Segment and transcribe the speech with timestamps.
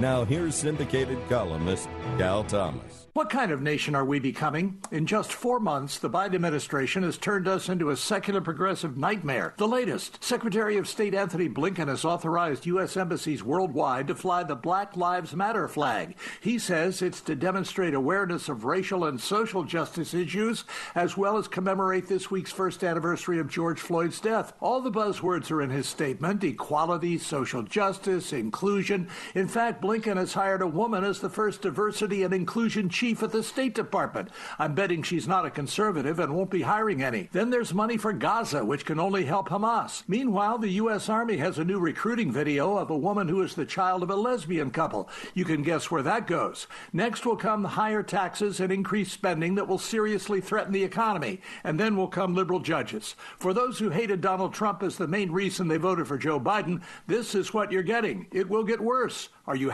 [0.00, 3.04] Now, here's syndicated columnist Cal Thomas.
[3.14, 4.80] What kind of nation are we becoming?
[4.90, 9.54] In just four months, the Biden administration has turned us into a secular progressive nightmare.
[9.56, 12.96] The latest Secretary of State Antony Blinken has authorized U.S.
[12.96, 16.16] embassies worldwide to fly the Black Lives Matter flag.
[16.40, 20.64] He says it's to demonstrate awareness of racial and social justice issues,
[20.96, 24.54] as well as commemorate this week's first anniversary of George Floyd's death.
[24.58, 29.08] All the buzzwords are in his statement equality, social justice, inclusion.
[29.36, 33.32] In fact, Blinken has hired a woman as the first diversity and inclusion chief at
[33.32, 34.30] the State Department.
[34.58, 37.28] I'm betting she's not a conservative and won't be hiring any.
[37.32, 40.02] Then there's money for Gaza, which can only help Hamas.
[40.08, 41.10] Meanwhile, the U.S.
[41.10, 44.16] Army has a new recruiting video of a woman who is the child of a
[44.16, 45.06] lesbian couple.
[45.34, 46.66] You can guess where that goes.
[46.94, 51.42] Next will come higher taxes and increased spending that will seriously threaten the economy.
[51.62, 53.16] And then will come liberal judges.
[53.36, 56.80] For those who hated Donald Trump as the main reason they voted for Joe Biden,
[57.06, 58.26] this is what you're getting.
[58.32, 59.28] It will get worse.
[59.46, 59.73] Are you